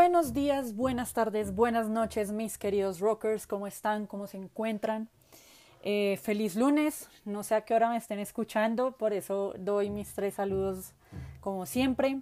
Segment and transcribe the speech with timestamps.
[0.00, 3.48] Buenos días, buenas tardes, buenas noches, mis queridos rockers.
[3.48, 4.06] ¿Cómo están?
[4.06, 5.08] ¿Cómo se encuentran?
[5.82, 7.10] Eh, feliz lunes.
[7.24, 10.92] No sé a qué hora me estén escuchando, por eso doy mis tres saludos
[11.40, 12.20] como siempre.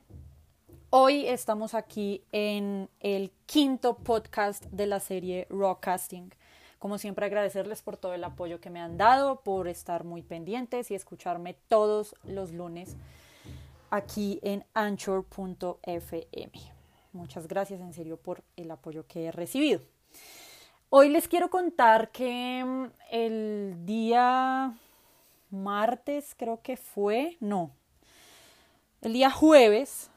[0.88, 6.32] Hoy estamos aquí en el quinto podcast de la serie Rockcasting.
[6.78, 10.90] Como siempre agradecerles por todo el apoyo que me han dado, por estar muy pendientes
[10.90, 12.96] y escucharme todos los lunes
[13.90, 16.75] aquí en anchor.fm.
[17.16, 19.80] Muchas gracias en serio por el apoyo que he recibido.
[20.90, 24.74] Hoy les quiero contar que mm, el día
[25.50, 27.70] martes creo que fue, no,
[29.00, 30.10] el día jueves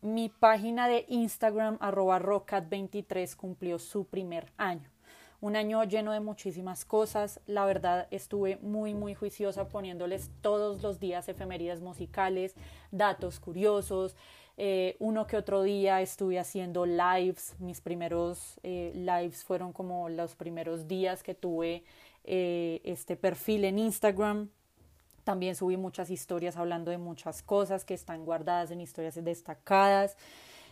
[0.00, 4.88] mi página de Instagram arroba rocat23 cumplió su primer año.
[5.40, 7.40] Un año lleno de muchísimas cosas.
[7.46, 12.54] La verdad estuve muy muy juiciosa poniéndoles todos los días efemérides musicales,
[12.92, 14.16] datos curiosos.
[14.60, 17.54] Eh, uno que otro día estuve haciendo lives.
[17.60, 21.84] Mis primeros eh, lives fueron como los primeros días que tuve
[22.24, 24.48] eh, este perfil en Instagram.
[25.22, 30.16] También subí muchas historias hablando de muchas cosas que están guardadas en historias destacadas.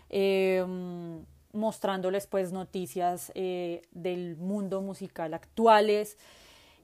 [0.08, 6.18] Em, mostrándoles pues noticias del mundo musical actuales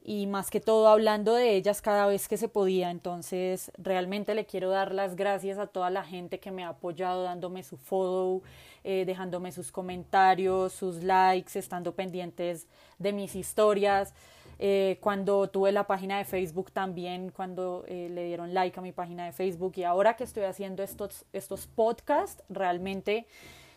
[0.05, 2.91] y más que todo hablando de ellas cada vez que se podía.
[2.91, 7.23] Entonces realmente le quiero dar las gracias a toda la gente que me ha apoyado
[7.23, 8.43] dándome su follow,
[8.85, 12.67] eh, dejándome sus comentarios, sus likes, estando pendientes
[12.99, 14.15] de mis historias.
[14.59, 19.27] Eh, cuando tuve la página de Facebook también, cuando le dieron like a mi página
[19.27, 23.27] de Facebook y ahora que estoy haciendo estos, estos podcasts, realmente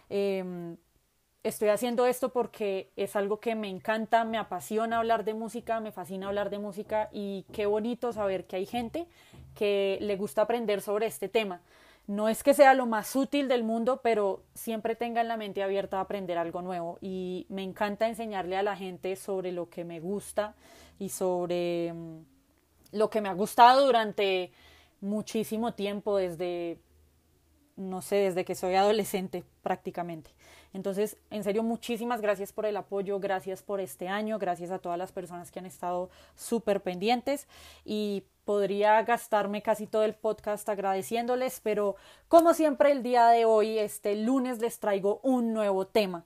[0.10, 0.78] em,
[1.48, 5.92] estoy haciendo esto porque es algo que me encanta, me apasiona hablar de música, me
[5.92, 9.08] fascina hablar de música y qué bonito saber que hay gente
[9.54, 11.62] que le gusta aprender sobre este tema.
[12.08, 15.98] No es que sea lo más útil del mundo, pero siempre tengan la mente abierta
[15.98, 20.00] a aprender algo nuevo y me encanta enseñarle a la gente sobre lo que me
[20.00, 20.55] gusta
[20.98, 22.20] y sobre mm,
[22.94, 24.52] lo que me ha gustado durante
[25.00, 26.80] muchísimo tiempo desde
[27.76, 30.35] no sé, desde que soy adolescente prácticamente.
[30.75, 34.97] Entonces, en serio, muchísimas gracias por el apoyo, gracias por este año, gracias a todas
[34.97, 37.47] las personas que han estado súper pendientes
[37.86, 41.95] y podría gastarme casi todo el podcast agradeciéndoles, pero
[42.27, 46.25] como siempre el día de hoy, este lunes, les traigo un nuevo tema.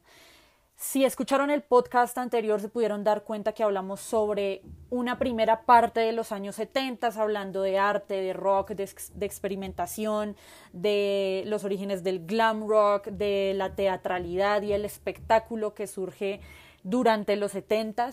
[0.81, 5.99] Si escucharon el podcast anterior se pudieron dar cuenta que hablamos sobre una primera parte
[5.99, 10.37] de los años 70, hablando de arte, de rock, de, experimentación,
[10.71, 16.39] de los orígenes del glam rock, de la teatralidad y el espectáculo que surge
[16.83, 18.11] durante los 70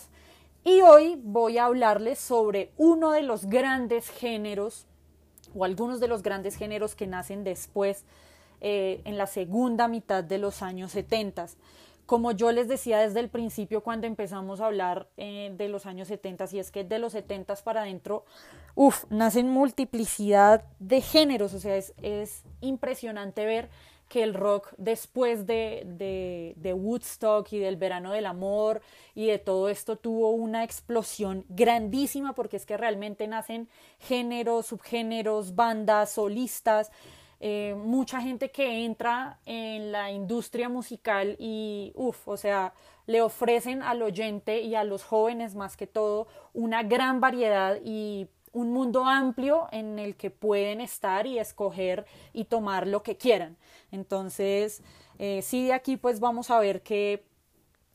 [0.65, 4.87] Y hoy voy a hablarles sobre uno de los grandes géneros,
[5.55, 8.05] o algunos de los grandes géneros que nacen después,
[8.61, 11.47] eh, en la segunda mitad de los años 70
[12.07, 16.09] como yo les decía desde el principio cuando empezamos a hablar eh, de los años
[16.09, 18.25] 70, y es que de los 70 para adentro,
[18.75, 23.69] uff, nacen multiplicidad de géneros, o sea, es, es impresionante ver
[24.09, 28.81] que el rock después de, de, de, Woodstock y del verano del amor
[29.17, 33.69] y de todo esto tuvo una explosión grandísima porque es que realmente nacen
[33.99, 36.93] géneros, subgéneros, bandas, solistas
[37.41, 42.73] eh, mucha gente que entra en la industria musical y, uff, o sea,
[43.07, 48.29] le ofrecen al oyente y a los jóvenes más que todo una gran variedad y
[48.53, 53.57] un mundo amplio en el que pueden estar y escoger y tomar lo que quieran.
[53.93, 54.83] Entonces,
[55.19, 57.23] eh, sí, de aquí pues vamos a ver que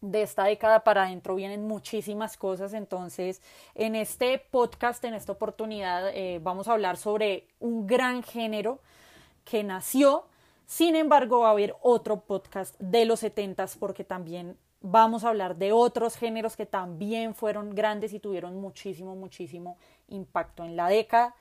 [0.01, 2.73] de esta década para adentro vienen muchísimas cosas.
[2.73, 3.41] Entonces,
[3.73, 8.79] en este podcast, en esta oportunidad, eh, vamos a hablar sobre un gran género
[9.43, 10.25] que nació.
[10.65, 15.57] Sin embargo, va a haber otro podcast de los 70 porque también vamos a hablar
[15.57, 21.35] de otros géneros que también fueron grandes y tuvieron muchísimo, muchísimo impacto en la década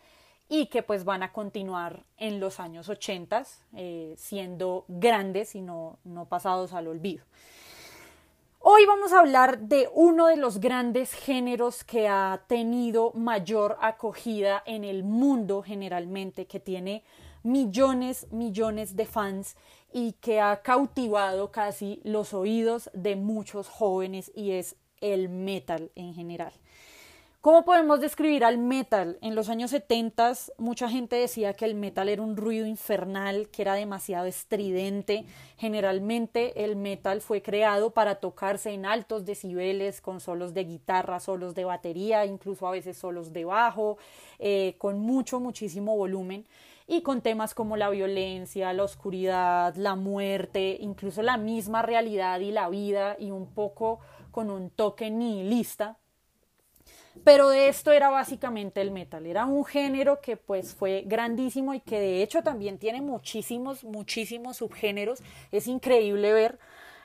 [0.48, 3.44] y que pues van a continuar en los años 80
[3.76, 7.24] eh, siendo grandes y no, no pasados al olvido.
[8.62, 14.62] Hoy vamos a hablar de uno de los grandes géneros que ha tenido mayor acogida
[14.66, 17.02] en el mundo generalmente, que tiene
[17.42, 19.56] millones, millones de fans
[19.92, 26.14] y que ha cautivado casi los oídos de muchos jóvenes y es el metal en
[26.14, 26.52] general.
[27.42, 29.16] ¿Cómo podemos describir al metal?
[29.22, 33.62] En los años 70 mucha gente decía que el metal era un ruido infernal, que
[33.62, 35.24] era demasiado estridente.
[35.56, 41.54] Generalmente el metal fue creado para tocarse en altos decibeles, con solos de guitarra, solos
[41.54, 43.96] de batería, incluso a veces solos de bajo,
[44.38, 46.44] eh, con mucho, muchísimo volumen
[46.90, 52.50] y con temas como la violencia, la oscuridad, la muerte, incluso la misma realidad y
[52.50, 54.00] la vida y un poco
[54.32, 55.98] con un toque nihilista.
[57.22, 61.80] Pero de esto era básicamente el metal, era un género que pues fue grandísimo y
[61.80, 65.20] que de hecho también tiene muchísimos, muchísimos subgéneros.
[65.52, 66.58] Es increíble ver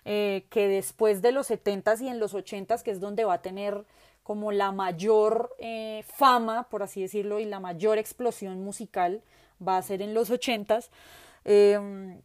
[0.03, 3.41] eh, que después de los 70s y en los 80s, que es donde va a
[3.43, 3.85] tener
[4.23, 9.21] como la mayor eh, fama, por así decirlo, y la mayor explosión musical,
[9.65, 10.91] va a ser en los ochentas,
[11.43, 11.79] eh,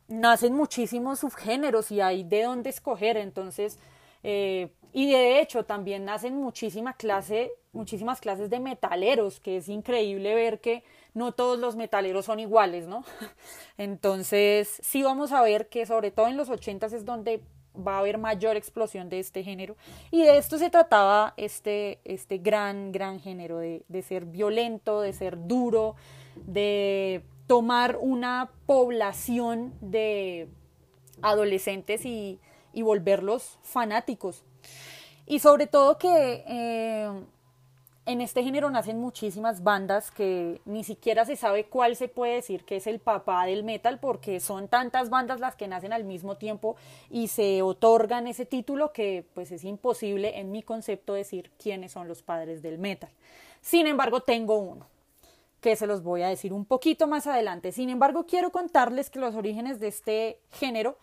[0.09, 3.79] nacen muchísimos subgéneros y hay de dónde escoger, entonces,
[4.23, 10.35] eh, y de hecho también nacen muchísima clase, muchísimas clases de metaleros, que es increíble
[10.35, 10.83] ver que
[11.15, 13.05] no todos los metaleros son iguales, ¿no?
[13.79, 17.41] Entonces, sí vamos a ver que sobre todo en los ochentas es donde
[17.77, 19.77] va a haber mayor explosión de este género.
[20.11, 25.13] Y de esto se trataba este, este gran, gran género, de, de ser violento, de
[25.13, 25.95] ser duro,
[26.47, 30.49] de tomar una población de
[31.23, 32.39] adolescentes y,
[32.73, 34.45] y volverlos fanáticos.
[35.27, 37.09] Y sobre todo que eh,
[38.07, 42.65] en este género nacen muchísimas bandas que ni siquiera se sabe cuál se puede decir
[42.65, 46.37] que es el papá del metal porque son tantas bandas las que nacen al mismo
[46.37, 46.77] tiempo
[47.11, 52.09] y se otorgan ese título que pues es imposible en mi concepto decir quiénes son
[52.09, 53.11] los padres del metal.
[53.61, 54.87] Sin embargo, tengo uno
[55.61, 57.73] que se los voy a decir un poquito más adelante.
[57.73, 60.99] Sin embargo, quiero contarles que los orígenes de este género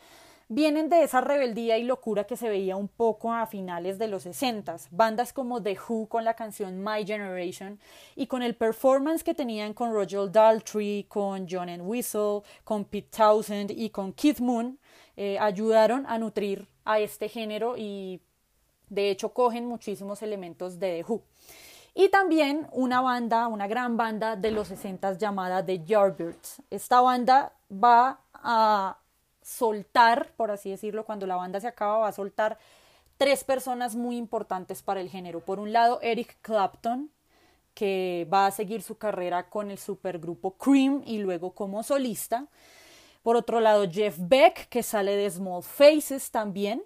[0.49, 4.23] vienen de esa rebeldía y locura que se veía un poco a finales de los
[4.23, 4.77] 60.
[4.91, 7.79] Bandas como The Who con la canción My Generation
[8.15, 13.09] y con el performance que tenían con Roger Daltrey, con John and Whistle, con Pete
[13.15, 14.79] Townsend y con Keith Moon
[15.17, 18.21] eh, ayudaron a nutrir a este género y
[18.89, 21.23] de hecho cogen muchísimos elementos de The Who.
[21.99, 26.61] Y también una banda, una gran banda de los 60 llamada The Yardbirds.
[26.69, 28.99] Esta banda va a
[29.41, 32.59] soltar, por así decirlo, cuando la banda se acaba, va a soltar
[33.17, 35.39] tres personas muy importantes para el género.
[35.39, 37.09] Por un lado, Eric Clapton,
[37.73, 42.45] que va a seguir su carrera con el supergrupo Cream y luego como solista.
[43.23, 46.83] Por otro lado, Jeff Beck, que sale de Small Faces también,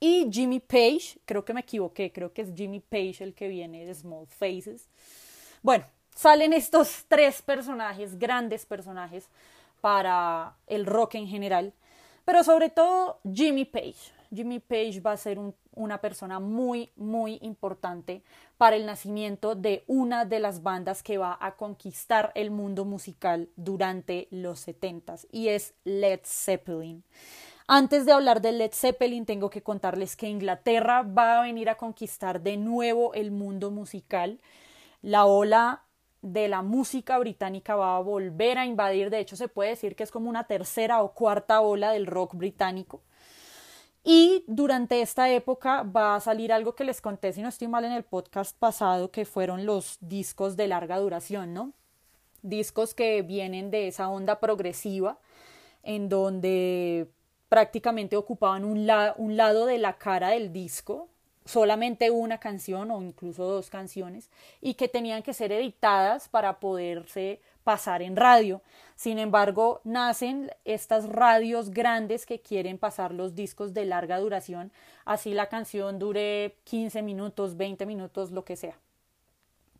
[0.00, 3.84] y Jimmy Page, creo que me equivoqué, creo que es Jimmy Page el que viene
[3.84, 4.88] de Small Faces.
[5.62, 9.28] Bueno, salen estos tres personajes, grandes personajes
[9.82, 11.74] para el rock en general,
[12.24, 14.12] pero sobre todo Jimmy Page.
[14.34, 15.38] Jimmy Page va a ser
[15.74, 18.22] una persona muy, muy importante
[18.56, 23.48] para el nacimiento de una de las bandas que va a conquistar el mundo musical
[23.56, 27.02] durante los 70 y es Led Zeppelin.
[27.72, 31.76] Antes de hablar de Led Zeppelin, tengo que contarles que Inglaterra va a venir a
[31.76, 34.40] conquistar de nuevo el mundo musical.
[35.02, 35.84] La ola
[36.20, 40.02] de la música británica va a volver a invadir, de hecho se puede decir que
[40.02, 43.02] es como una tercera o cuarta ola del rock británico.
[44.02, 47.84] Y durante esta época va a salir algo que les conté, si no estoy mal,
[47.84, 51.72] en el podcast pasado, que fueron los discos de larga duración, ¿no?
[52.42, 55.20] Discos que vienen de esa onda progresiva,
[55.84, 57.08] en donde
[57.50, 61.08] prácticamente ocupaban un, lado de la cara del disco,
[61.44, 64.30] solamente una canción o incluso dos canciones,
[64.60, 68.62] y que tenían que ser editadas para poderse pasar en radio.
[68.94, 74.70] Sin embargo, nacen estas radios grandes que quieren pasar los discos de larga duración,
[75.04, 78.78] así la canción dure 15 minutos, 20 minutos, lo que sea.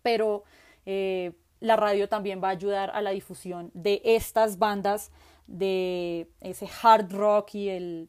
[0.03, 0.43] Pero
[0.87, 5.13] eh, la radio también va a ayudar a la difusión de estas bandas
[5.51, 8.09] de ese hard rock y el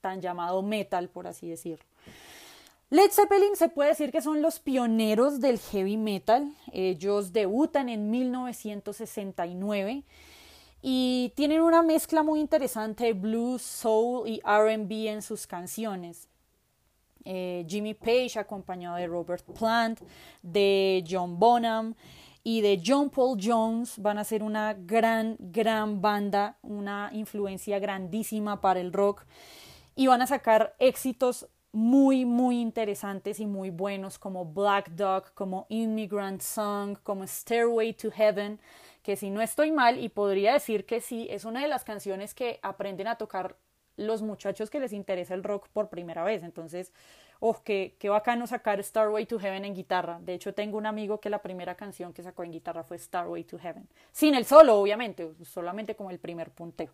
[0.00, 1.84] tan llamado metal, por así decirlo.
[2.88, 6.54] Led Zeppelin se puede decir que son los pioneros del heavy metal.
[6.72, 10.04] Ellos debutan en 1969
[10.80, 16.28] y tienen una mezcla muy interesante de blues, soul y RB en sus canciones.
[17.24, 20.00] Eh, Jimmy Page acompañado de Robert Plant,
[20.42, 21.96] de John Bonham,
[22.48, 28.60] y de John Paul Jones van a ser una gran, gran banda, una influencia grandísima
[28.60, 29.24] para el rock
[29.96, 35.66] y van a sacar éxitos muy, muy interesantes y muy buenos como Black Dog, como
[35.70, 38.60] Immigrant Song, como Stairway to Heaven,
[39.02, 42.32] que si no estoy mal y podría decir que sí, es una de las canciones
[42.32, 43.56] que aprenden a tocar
[43.96, 46.44] los muchachos que les interesa el rock por primera vez.
[46.44, 46.92] Entonces,
[47.40, 50.18] oh, qué, qué bacano sacar Starway to Heaven en guitarra.
[50.20, 53.44] De hecho, tengo un amigo que la primera canción que sacó en guitarra fue Starway
[53.44, 53.88] to Heaven.
[54.12, 56.90] Sin el solo, obviamente, solamente como el primer punteo.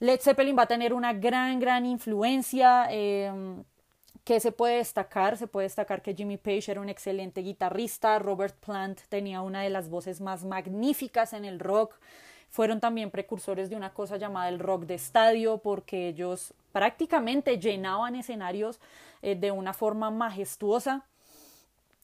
[0.00, 2.86] Led Zeppelin va a tener una gran, gran influencia.
[2.90, 3.62] Em,
[4.24, 5.36] ¿Qué se puede destacar?
[5.36, 9.70] Se puede destacar que Jimmy Page era un excelente guitarrista, Robert Plant tenía una de
[9.70, 11.98] las voces más magníficas en el rock,
[12.52, 18.14] fueron también precursores de una cosa llamada el rock de estadio, porque ellos prácticamente llenaban
[18.14, 18.78] escenarios
[19.22, 21.06] eh, de una forma majestuosa.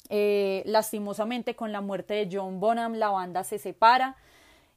[0.08, 4.16] Eh, lastimosamente, con la muerte de John Bonham, la banda se separa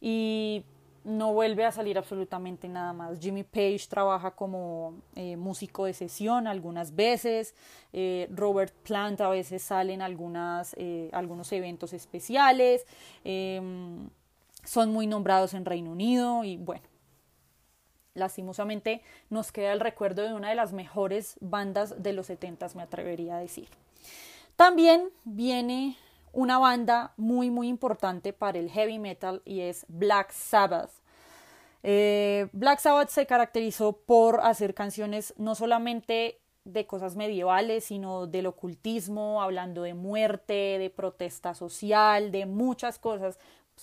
[0.01, 0.65] y
[1.05, 3.17] no vuelve a salir absolutamente nada más.
[3.21, 7.55] Jimmy Page trabaja como eh, músico de sesión algunas veces,
[8.29, 10.75] Robert Plant a veces sale en algunas,
[11.13, 12.85] algunos eventos especiales.
[14.63, 16.83] Son muy nombrados en Reino Unido y bueno,
[18.13, 22.83] lastimosamente nos queda el recuerdo de una de las mejores bandas de los 70 me
[22.83, 23.69] atrevería a decir.
[24.55, 25.97] También viene
[26.33, 30.91] una banda muy muy importante para el heavy metal y es Black Sabbath.
[31.83, 38.45] Eh, Black Sabbath se caracterizó por hacer canciones no solamente de cosas medievales, sino del
[38.45, 43.39] ocultismo, hablando de muerte, de protesta social, de muchas cosas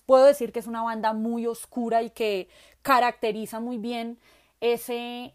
[0.07, 2.49] puedo decir que es una banda muy oscura y que
[2.83, 4.19] caracteriza muy bien
[4.61, 5.35] ese,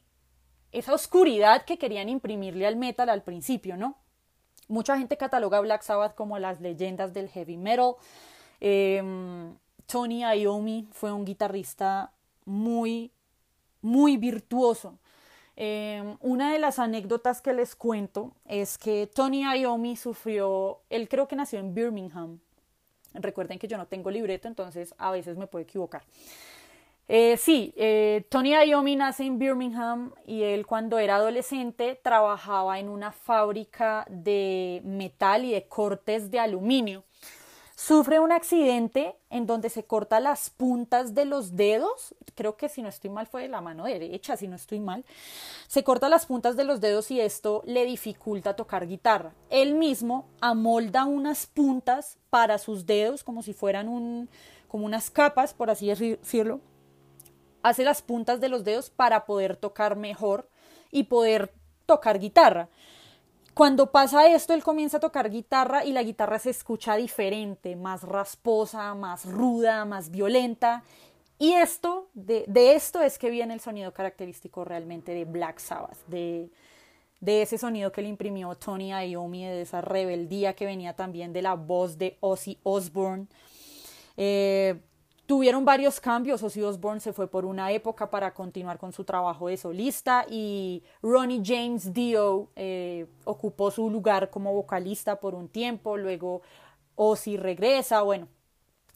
[0.71, 3.97] esa oscuridad que querían imprimirle al metal al principio, ¿no?
[4.67, 7.95] Mucha gente cataloga a Black Sabbath como las leyendas del heavy metal.
[8.59, 9.55] Em,
[9.85, 12.11] Tony Iommi fue un guitarrista
[12.45, 13.11] muy,
[13.81, 14.97] muy virtuoso.
[15.55, 21.27] Em, una de las anécdotas que les cuento es que Tony Iommi sufrió, él creo
[21.27, 22.39] que nació en Birmingham,
[23.13, 26.03] Recuerden que yo no tengo libreto, entonces a veces me puedo equivocar.
[27.07, 32.87] Eh, sí, eh, Tony Iommi nace en Birmingham y él cuando era adolescente trabajaba en
[32.87, 37.03] una fábrica de metal y de cortes de aluminio.
[37.75, 42.83] Sufre un accidente en donde se corta las puntas de los dedos, creo que si
[42.83, 45.03] no estoy mal fue de la mano derecha, si no estoy mal,
[45.67, 49.33] se corta las puntas de los dedos y esto le dificulta tocar guitarra.
[49.49, 54.29] Él mismo amolda unas puntas para sus dedos como si fueran un,
[54.67, 56.61] como unas capas, por así decirlo.
[57.63, 60.47] Hace las puntas de los dedos para poder tocar mejor
[60.91, 61.51] y poder
[61.87, 62.69] tocar guitarra.
[63.53, 68.01] Cuando pasa esto, él comienza a tocar guitarra y la guitarra se escucha diferente, más
[68.01, 70.83] rasposa, más ruda, más violenta.
[71.37, 76.49] Y esto, de, esto es que viene el sonido característico realmente de Black Sabbath, de,
[77.25, 81.53] ese sonido que le imprimió Tony Iommi, de esa rebeldía que venía también de la
[81.53, 83.27] voz de Ozzy Osbourne.
[84.17, 84.79] Eh,
[85.33, 89.47] Tuvieron varios cambios, Ozzy Osbourne se fue por una época para continuar con su trabajo
[89.47, 95.97] de solista y Ronnie James Dio eh, ocupó su lugar como vocalista por un tiempo,
[95.97, 96.43] luego
[96.93, 98.27] Ozzy regresa, bueno,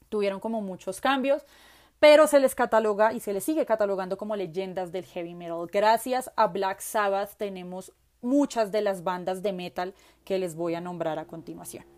[0.10, 1.44] tuvieron como muchos cambios,
[2.00, 5.66] pero se les cataloga y se les sigue catalogando como leyendas del heavy metal.
[5.72, 10.82] Gracias a Black Sabbath tenemos muchas de las bandas de metal que les voy a
[10.82, 11.97] nombrar a continuación.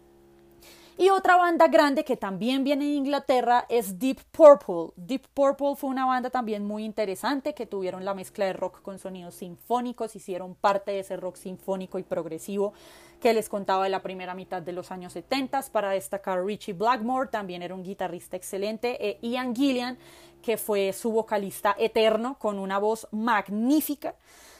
[0.99, 4.91] Y otra banda grande que también viene de Inglaterra es Deep Purple.
[4.97, 8.99] Deep Purple fue una banda también muy interesante que tuvieron la mezcla de rock con
[8.99, 12.73] sonidos sinfónicos, hicieron parte de ese rock sinfónico y progresivo
[13.21, 15.61] que les contaba de la primera mitad de los años 70.
[15.71, 19.97] Para destacar Richie Blackmore, también era un guitarrista excelente, e Ian Gillian,
[20.41, 24.15] que fue su vocalista eterno con una voz magnífica.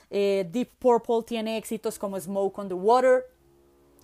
[0.10, 3.26] Eh, Deep Purple tiene éxitos como Smoke on the Water,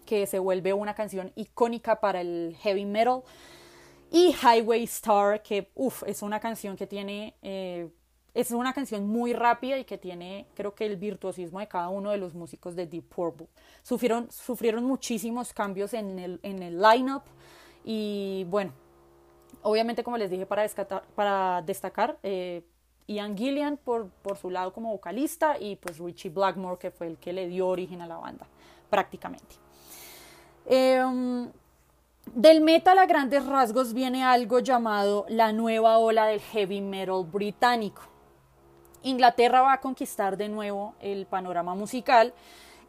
[0.06, 3.24] que se vuelve una canción icónica para el heavy metal.
[4.12, 5.72] Y Highway Star, que
[6.06, 7.90] es una canción que tiene, eh,
[8.34, 12.12] es una canción muy rápida y que tiene, creo que el virtuosismo de cada uno
[12.12, 13.48] de los músicos de Deep Purple.
[13.82, 17.24] Sufrieron, sufrieron muchísimos cambios en el, en el lineup
[17.84, 18.74] y bueno,
[19.62, 20.68] obviamente como les dije para,
[21.16, 22.64] para destacar, eh,
[23.08, 27.18] Ian Gillian por, por su lado como vocalista y pues Richie Blackmore que fue el
[27.18, 28.48] que le dio origen a la banda
[28.90, 29.65] prácticamente.
[30.66, 31.52] Em,
[32.34, 38.02] del metal a grandes rasgos viene algo llamado la nueva ola del heavy metal británico.
[39.04, 42.34] Inglaterra va a conquistar de nuevo el panorama musical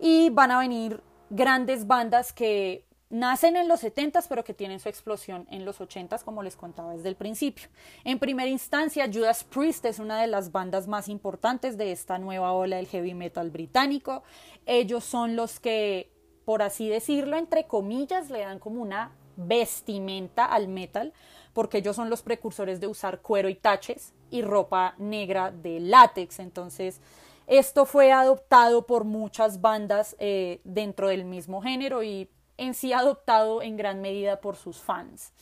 [0.00, 4.88] y van a venir grandes bandas que nacen en los 70s pero que tienen su
[4.88, 7.68] explosión en los 80s como les contaba desde el principio.
[8.04, 12.52] En primera instancia, Judas Priest es una de las bandas más importantes de esta nueva
[12.52, 14.22] ola del heavy metal británico.
[14.64, 16.15] Ellos son los que
[16.46, 21.12] por así decirlo, entre comillas, le dan como una vestimenta al metal,
[21.52, 26.38] porque ellos son los precursores de usar cuero y taches y ropa negra de látex.
[26.38, 27.00] Entonces,
[27.48, 33.60] esto fue adoptado por muchas bandas eh, dentro del mismo género y en sí adoptado
[33.60, 35.32] en gran medida por sus fans.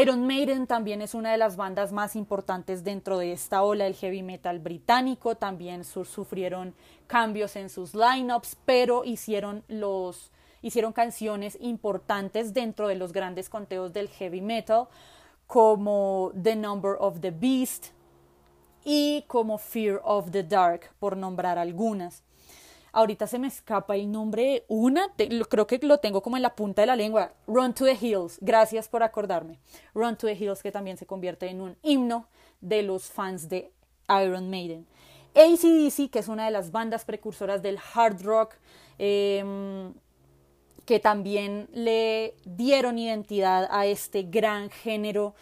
[0.00, 3.94] Iron Maiden también es una de las bandas más importantes dentro de esta ola del
[3.94, 5.34] heavy metal británico.
[5.34, 6.74] También sufrieron
[7.06, 10.30] cambios en sus lineups, pero hicieron los
[10.62, 14.88] hicieron canciones importantes dentro de los grandes conteos del heavy metal,
[15.46, 17.88] como The Number of the Beast
[18.82, 22.22] y como Fear of the Dark, por nombrar algunas.
[22.94, 25.12] Ahorita se me escapa el nombre una,
[25.48, 27.32] creo que lo tengo como en la punta de la lengua.
[27.48, 29.58] Run to the Hills, gracias por acordarme.
[29.94, 32.28] Run to the Hills, que también se convierte en un himno
[32.60, 33.72] de los fans de
[34.22, 34.86] Iron Maiden.
[35.34, 38.54] ACDC, que es una de las bandas precursoras del hard rock,
[38.98, 39.92] em,
[40.86, 45.34] que también le dieron identidad a este gran género.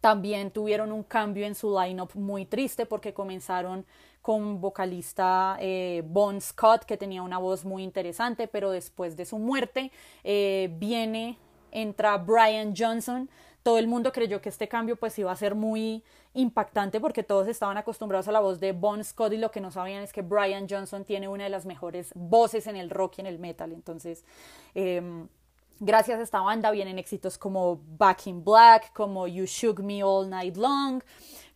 [0.00, 3.84] También tuvieron un cambio en su lineup muy triste porque comenzaron
[4.22, 9.38] con vocalista eh, Bon Scott, que tenía una voz muy interesante, pero después de su
[9.38, 9.92] muerte
[10.24, 11.38] eh, viene,
[11.70, 13.30] entra Brian Johnson.
[13.62, 16.02] Todo el mundo creyó que este cambio pues iba a ser muy
[16.34, 19.70] impactante porque todos estaban acostumbrados a la voz de Bon Scott y lo que no
[19.70, 23.20] sabían es que Brian Johnson tiene una de las mejores voces en el rock y
[23.22, 23.72] en el metal.
[23.72, 24.24] Entonces,
[24.74, 25.28] em,
[25.78, 30.28] gracias a esta banda vienen éxitos como Back in Black, como You Shook Me All
[30.28, 31.02] Night Long,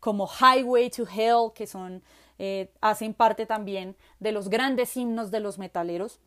[0.01, 2.03] como Highway to Hell, que son
[2.39, 6.21] eh, hacen parte también de los grandes himnos de los metaleros.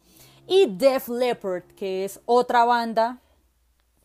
[0.48, 3.20] Y Def Leppard, que es otra banda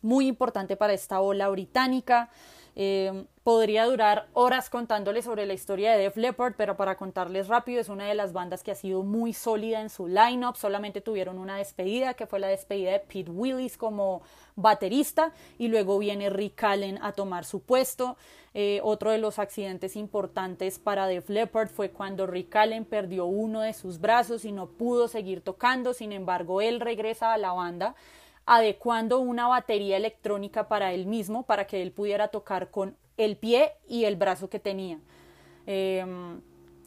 [0.01, 2.29] muy importante para esta ola británica.
[2.75, 7.81] Eh, podría durar horas contándoles sobre la historia de Def Leppard, pero para contarles rápido,
[7.81, 10.55] es una de las bandas que ha sido muy sólida en su lineup.
[10.55, 14.21] Solamente tuvieron una despedida, que fue la despedida de Pete Willis como
[14.55, 18.17] baterista, y luego viene Rick Allen a tomar su puesto.
[18.55, 23.61] Eh, otro de los accidentes importantes para Def Leppard fue cuando Rick Allen perdió uno
[23.61, 25.93] de sus brazos y no pudo seguir tocando.
[25.93, 27.95] Sin embargo, él regresa a la banda
[28.45, 33.73] adecuando una batería electrónica para él mismo para que él pudiera tocar con el pie
[33.87, 34.99] y el brazo que tenía.
[35.65, 36.41] Em,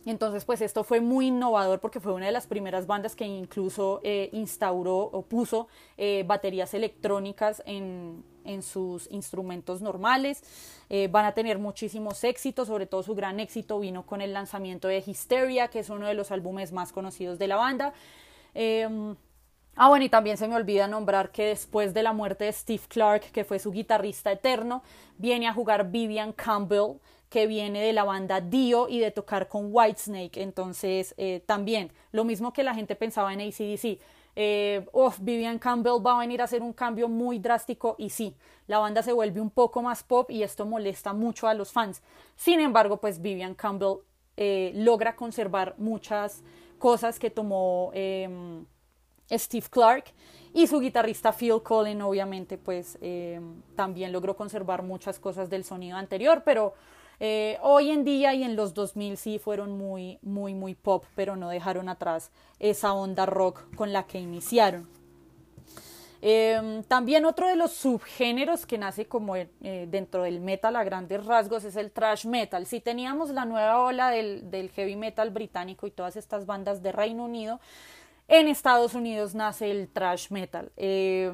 [0.05, 4.01] entonces, pues esto fue muy innovador porque fue una de las primeras bandas que incluso
[4.05, 10.45] eh, instauró o puso eh, baterías electrónicas en, en, sus instrumentos normales.
[10.91, 14.87] Eh, van a tener muchísimos éxitos, sobre todo su gran éxito vino con el lanzamiento
[14.87, 17.93] de Hysteria, que es uno de los álbumes más conocidos de la banda.
[19.79, 22.83] Ah, bueno, y también se me olvida nombrar que después de la muerte de Steve
[22.89, 24.83] Clark, que fue su guitarrista eterno,
[25.19, 29.69] viene a jugar Vivian Campbell, que viene de la banda Dio y de tocar con
[29.71, 30.39] Whitesnake.
[30.39, 34.01] Entonces, eh, también, lo mismo que la gente pensaba en ACDC.
[34.35, 34.87] Eh,
[35.21, 38.35] Vivian Campbell va a venir a hacer un cambio muy drástico y sí,
[38.67, 42.03] la banda se vuelve un poco más pop y esto molesta mucho a los fans.
[42.35, 43.99] Sin embargo, pues Vivian Campbell
[44.39, 46.43] eh, logra conservar muchas
[46.79, 48.65] cosas que tomó em,
[49.31, 50.05] Steve Clark
[50.55, 53.41] y su guitarrista Phil Collin obviamente pues eh,
[53.75, 56.75] también logró conservar muchas cosas del sonido anterior pero
[57.19, 61.37] eh, hoy en día y en los 2000 sí fueron muy muy muy pop pero
[61.37, 64.89] no dejaron atrás esa onda rock con la que iniciaron
[66.23, 69.49] em, también otro de los subgéneros que nace como eh,
[69.91, 72.67] dentro del metal a grandes rasgos es el thrash metal.
[72.67, 76.93] Si teníamos la nueva ola del, del heavy metal británico y todas estas bandas de
[76.93, 77.61] Reino Unido,
[78.29, 80.73] en Estados Unidos nace el thrash metal.
[80.77, 81.33] Eh,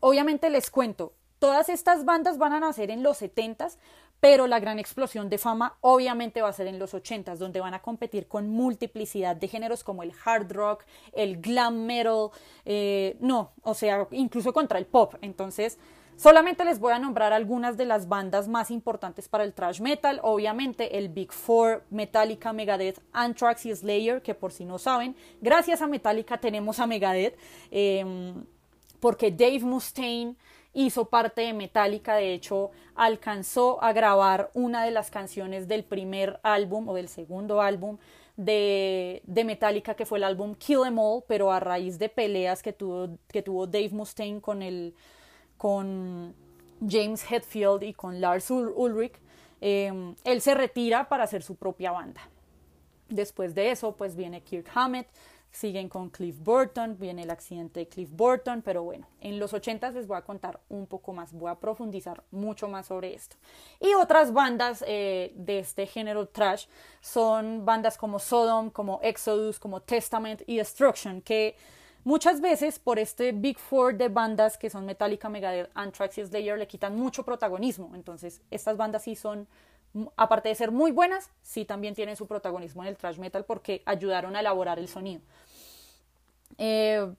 [0.00, 3.78] obviamente les cuento, todas estas bandas van a nacer en los 70s,
[4.20, 7.74] pero la gran explosión de fama obviamente va a ser en los 80s, donde van
[7.74, 12.30] a competir con multiplicidad de géneros como el hard rock, el glam metal,
[12.64, 15.14] eh, no, o sea, incluso contra el pop.
[15.20, 15.78] Entonces,
[16.16, 20.18] Solamente les voy a nombrar algunas de las bandas más importantes para el thrash metal.
[20.22, 25.82] Obviamente el Big Four, Metallica, Megadeth, Anthrax y Slayer, que por si no saben, gracias
[25.82, 27.36] a Metallica tenemos a Megadeth,
[27.70, 28.46] em,
[28.98, 30.36] porque Dave Mustaine
[30.76, 36.38] hizo parte de Metallica, de hecho alcanzó a grabar una de las canciones del primer
[36.42, 37.96] álbum o del segundo álbum
[38.36, 42.74] de, Metallica, que fue el álbum Kill Em All, pero a raíz de peleas que
[42.74, 44.94] tuvo, que tuvo Dave Mustaine con el
[45.56, 46.34] con
[46.86, 49.18] James Hetfield y con Lars Ulrich,
[49.62, 52.20] em, él se retira para hacer su propia banda.
[53.08, 55.08] Después de eso, pues viene Kirk Hammett,
[55.56, 59.90] siguen con Cliff Burton, viene el accidente de Cliff Burton, pero bueno, en los 80
[59.92, 63.36] les voy a contar un poco más, voy a profundizar mucho más sobre esto.
[63.80, 66.66] Y otras bandas eh, de este género trash
[67.00, 71.56] son bandas como Sodom, como Exodus, como Testament y Destruction, que
[72.04, 76.56] Muchas veces por este Big Four de bandas que son Metallica, Megadeth, Anthrax y Slayer
[76.56, 77.96] le quitan mucho protagonismo.
[77.96, 79.48] Entonces, estas bandas sí son,
[80.16, 83.82] aparte de ser muy buenas, sí también tienen su protagonismo en el thrash metal porque
[83.86, 85.20] ayudaron a elaborar el sonido.
[86.58, 87.12] Eh,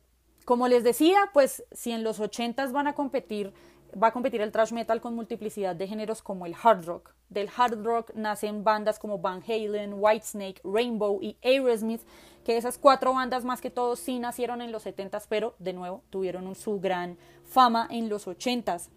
[0.45, 3.53] como les decía, pues si en los 80s van a competir
[4.01, 7.13] va a competir el thrash metal con multiplicidad de géneros como el hard rock.
[7.29, 12.01] Del hard rock nacen bandas como Van Halen, Whitesnake, Rainbow y Aerosmith,
[12.43, 16.03] que esas cuatro bandas más que todo sí nacieron en los 70s, pero de nuevo
[16.09, 18.89] tuvieron su gran fama en los 80s.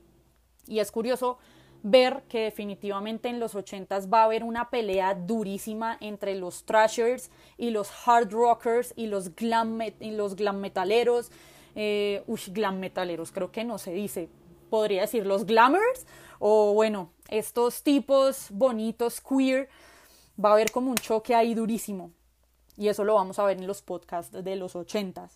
[0.66, 1.38] Y es curioso
[1.82, 7.30] ver que definitivamente en los 80s va a haber una pelea durísima entre los thrashers
[7.56, 11.30] y los hard rockers y los glam, y los glam metaleros.
[11.74, 14.28] Eh, uy, glam metaleros, creo que no se dice.
[14.68, 16.06] Podría decir los glamours
[16.38, 19.68] o bueno, estos tipos bonitos, queer.
[20.42, 22.12] Va a haber como un choque ahí durísimo.
[22.76, 25.32] Y eso lo vamos a ver en los podcasts de los 80s.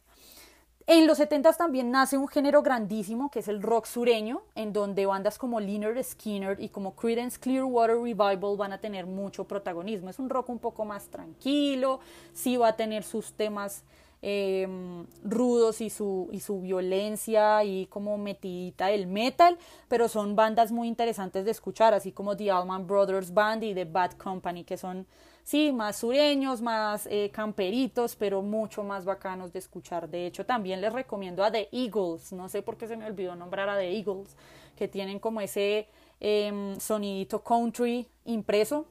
[0.87, 5.07] En los 70 también nace un género grandísimo que es el rock sureño, en donde
[5.07, 10.11] bandas como Leonard Skinner y como Creedence Clearwater Revival van a tener mucho protagonismo.
[10.11, 12.01] Es un rock un poco más tranquilo,
[12.35, 13.83] sí va a tener sus temas
[14.21, 19.57] em, rudos y su, y su violencia y como metidita del metal,
[19.89, 23.87] pero son bandas muy interesantes de escuchar, así como The Allman Brothers Band y The
[23.87, 25.07] Bad Company, que son
[25.45, 30.09] sí, más sureños, más eh, camperitos, pero mucho más bacanos de escuchar.
[30.09, 33.37] De hecho, también les recomiendo a The Eagles, no sé por qué se me olvidó
[33.37, 34.37] nombrar a The Eagles,
[34.77, 35.89] que tienen como ese
[36.21, 38.87] eh, sonidito country impreso,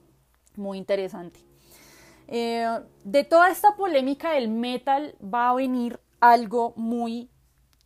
[0.56, 1.39] muy interesante.
[2.28, 2.66] Eh,
[3.04, 7.30] de toda esta polémica del metal va a venir algo muy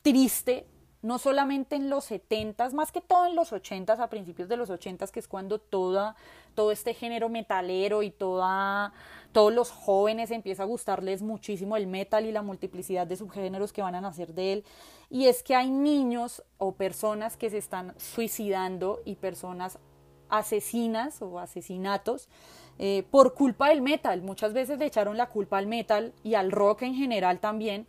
[0.03, 0.67] triste
[1.01, 4.69] no solamente en los 70 más que todo en los 80 a principios de los
[4.69, 6.15] 80 que es cuando toda,
[6.58, 8.91] todo este género metalero y toda,
[9.32, 13.84] todos los jóvenes empieza a gustarles muchísimo el metal y la multiplicidad de subgéneros que
[13.84, 14.65] van a nacer de él.
[15.12, 19.78] Y es que hay niños o personas que se están suicidando y personas
[20.30, 22.28] asesinas o asesinatos
[22.80, 24.24] eh, por culpa del metal.
[24.24, 27.86] Muchas veces le echaron la culpa al metal y al rock en general también.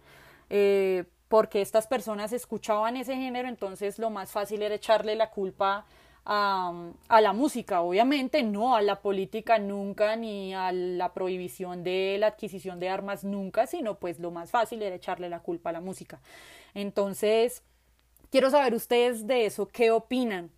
[0.50, 5.86] Eh, porque estas personas escuchaban ese género, entonces lo más fácil era echarle la culpa
[6.30, 12.26] a, la música, obviamente, no a la política nunca, ni a la prohibición de la
[12.28, 15.80] adquisición de armas nunca, sino pues lo más fácil era echarle la culpa a la
[15.80, 16.20] música.
[16.74, 17.62] Entonces,
[18.30, 20.50] quiero saber ustedes de eso, ¿qué opinan?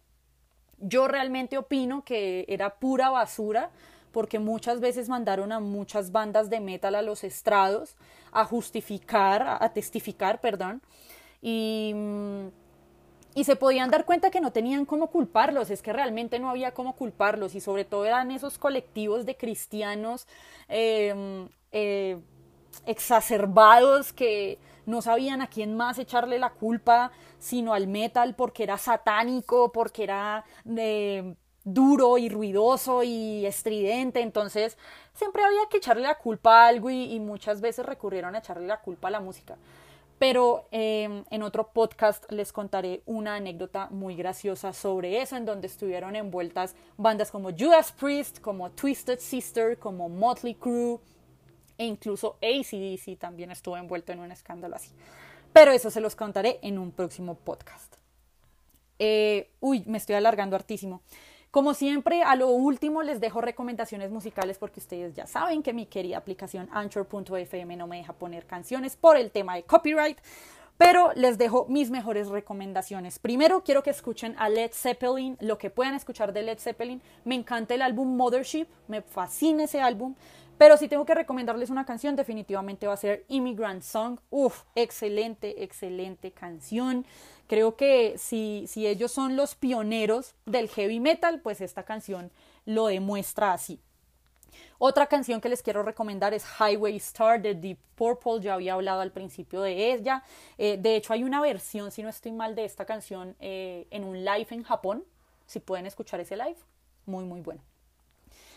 [0.79, 3.71] Yo realmente opino que era pura basura
[4.11, 7.95] porque muchas veces mandaron a muchas bandas de metal a los estrados
[8.33, 10.83] a justificar, a testificar, perdón,
[11.41, 12.49] y, mm,
[13.35, 16.73] y se podían dar cuenta que no tenían cómo culparlos, es que realmente no había
[16.73, 20.27] cómo culparlos y sobre todo eran esos colectivos de cristianos
[20.69, 22.19] em, eh,
[22.87, 28.79] exacerbados que no sabían a quién más echarle la culpa, sino al metal porque era
[28.79, 34.79] satánico, porque era de duro y ruidoso y estridente, entonces
[35.15, 38.81] siempre había que echarle la culpa a algo y, muchas veces recurrieron a echarle la
[38.81, 39.57] culpa a la música.
[40.21, 45.67] Pero em, en otro podcast les contaré una anécdota muy graciosa sobre eso, en donde
[45.67, 50.99] estuvieron envueltas bandas como Judas Priest, como Twisted Sister, como Motley Crue,
[51.79, 54.91] e incluso ACDC también estuvo envuelto en un escándalo así.
[55.55, 57.97] Pero eso se los contaré en un próximo podcast.
[58.99, 61.01] Eh, uy, me estoy alargando hartísimo.
[61.51, 65.87] Como siempre, a lo último les dejo recomendaciones musicales porque ustedes ya saben que mi
[65.87, 70.19] querida aplicación Anchor.fm no me deja poner canciones por el tema de copyright.
[70.79, 73.19] Pero les dejo mis mejores recomendaciones.
[73.19, 77.03] Primero, quiero que escuchen a Led Zeppelin, lo que puedan escuchar de Led Zeppelin.
[77.25, 80.15] Me encanta el álbum Mothership, me fascina ese álbum.
[80.57, 84.21] Pero si tengo que recomendarles una canción, definitivamente va a ser Immigrant Song.
[84.31, 87.05] Uf, excelente, excelente canción.
[87.51, 92.31] Creo que si, si ellos son los pioneros del heavy metal, pues esta canción
[92.65, 93.81] lo demuestra así.
[94.79, 98.41] Otra canción que les quiero recomendar es Highway Star de Deep Purple.
[98.41, 100.23] Ya había hablado al principio de ella.
[100.59, 104.05] Eh, de hecho, hay una versión, si no estoy mal, de esta canción eh, en
[104.05, 105.05] un live en Japón.
[105.47, 106.57] Si pueden escuchar ese live,
[107.05, 107.63] muy, muy bueno.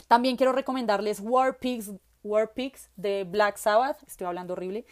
[0.07, 1.89] También quiero recomendarles War Pigs,
[2.23, 4.03] War Pigs de Black Sabbath.
[4.05, 4.85] Estoy hablando horrible.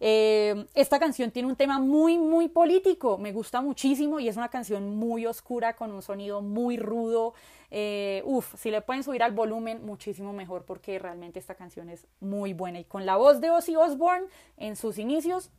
[0.00, 4.48] Eh, esta canción tiene un tema muy, muy político, me gusta muchísimo y es una
[4.48, 7.34] canción muy oscura con un sonido muy rudo.
[7.70, 12.06] Eh, uf, si le pueden subir al volumen, muchísimo mejor porque realmente esta canción es
[12.20, 12.80] muy buena.
[12.80, 15.50] Y con la voz de Ozzy Osbourne en sus inicios,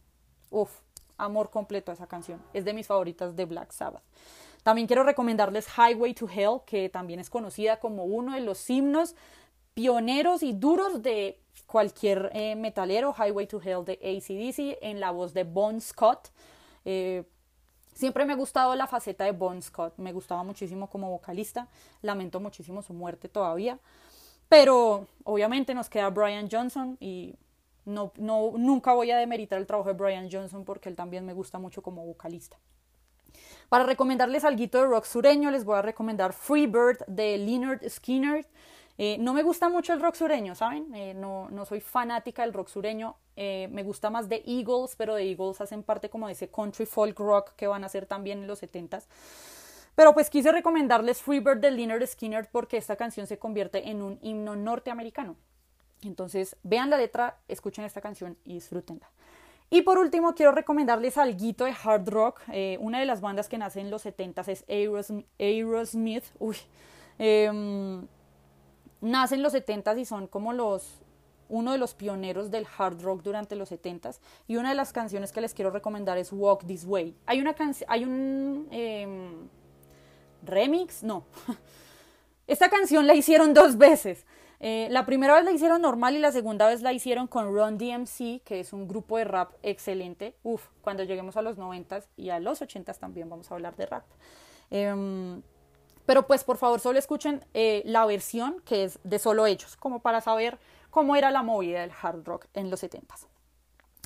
[0.50, 0.72] uf,
[1.18, 2.42] amor completo a esa canción.
[2.54, 4.04] Es de mis favoritas de Black Sabbath.
[4.64, 9.16] También quiero recomendarles Highway to Hell, que también es conocida como uno de los himnos
[9.78, 15.36] pioneros y duros de cualquier eh, metalero, Highway to Hell de ACDC, en la voz
[15.36, 16.30] de Bon Scott.
[16.84, 17.24] Eh,
[17.94, 21.68] siempre me ha gustado la faceta de Bon Scott, me gustaba muchísimo como vocalista,
[22.02, 23.78] lamento muchísimo su muerte todavía,
[24.50, 27.36] pero obviamente nos queda Brian Johnson y
[27.86, 31.60] no, nunca voy a demeritar el trabajo de Brian Johnson porque él también me gusta
[31.60, 32.58] mucho como vocalista.
[33.70, 38.48] Para recomendarles algo de rock sureño, les voy a recomendar Freebird de Leonard Skinner.
[39.00, 40.94] Eh, no me gusta mucho el rock sureño, ¿saben?
[40.96, 43.16] Eh, no, no, soy fanática del rock sureño.
[43.36, 46.88] Eh, me gusta más de Eagles, pero de Eagles hacen parte como de ese country
[46.88, 49.06] folk rock que van a hacer también en los 70s.
[49.94, 54.18] Pero pues quise recomendarles Freebird de Leonard Skinner porque esta canción se convierte en un
[54.22, 55.36] himno norteamericano.
[56.04, 59.10] Entonces, vean la letra, escuchen esta canción y disfrútenla.
[59.70, 62.42] Y por último, quiero recomendarles algo de hard rock.
[62.80, 64.66] una de las bandas que nace en los 70s es
[65.40, 66.24] Aerosmith.
[66.40, 66.58] Uy.
[67.20, 68.08] Em,
[69.02, 71.02] nace en los 70s y son como los
[71.50, 75.32] uno de los pioneros del hard rock durante los 70s y una de las canciones
[75.32, 77.16] que les quiero recomendar es Walk This Way.
[77.26, 77.56] Hay una
[77.88, 79.48] hay un em,
[80.44, 81.26] remix, no.
[82.48, 84.26] Esta canción la hicieron dos veces.
[84.60, 87.78] Eh, la primera vez la hicieron normal y la segunda vez la hicieron con Run
[87.78, 90.36] DMC, que es un grupo de rap excelente.
[90.44, 93.86] Uf, cuando lleguemos a los 90s y a los 80s también vamos a hablar de
[93.86, 94.06] rap.
[94.72, 95.42] Em,
[96.08, 100.02] pero pues por favor solo escuchen eh, la versión que es de solo ellos, como
[100.02, 100.58] para saber
[100.90, 103.28] cómo era la movida del hard rock en los 70s.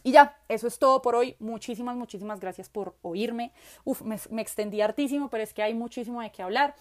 [0.04, 1.36] Y ya, eso es todo por hoy.
[1.38, 3.54] Muchísimas, muchísimas gracias por oírme.
[3.84, 6.76] Uf, me, me, extendí hartísimo, pero es que hay muchísimo de qué hablar.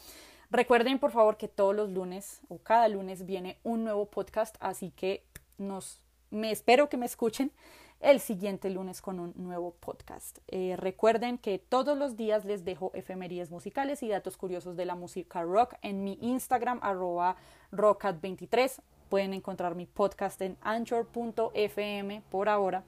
[0.50, 4.90] Recuerden, por favor, que todos los lunes o cada lunes viene un nuevo podcast, así
[4.90, 5.22] que
[5.58, 7.52] nos, me espero que me escuchen
[8.00, 10.38] el siguiente lunes con un nuevo podcast.
[10.48, 14.94] Eh, recuerden que todos los días les dejo efemerías musicales y datos curiosos de la
[14.94, 17.36] música rock en mi Instagram arroba
[17.72, 18.80] rockat23.
[19.10, 22.84] Pueden encontrar mi podcast en anchor.fm por ahora.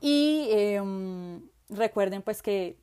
[0.00, 2.78] Y em, recuerden pues que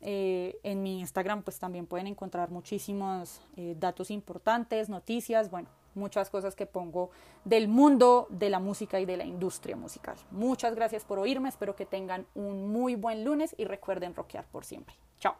[0.00, 6.30] eh, en mi Instagram pues también pueden encontrar muchísimos eh, datos importantes, noticias, bueno, muchas
[6.30, 7.10] cosas que pongo
[7.44, 10.16] del mundo de la música y de la industria musical.
[10.30, 14.64] Muchas gracias por oírme, espero que tengan un muy buen lunes y recuerden rockear por
[14.64, 14.94] siempre.
[15.18, 15.36] Chao.